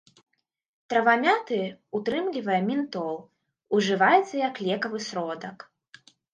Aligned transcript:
Трава 0.93 1.13
мяты 1.25 1.59
ўтрымлівае 1.99 2.57
ментол, 2.71 3.15
ужываецца 3.79 4.35
як 4.47 4.65
лекавы 4.67 4.97
сродак. 5.13 5.57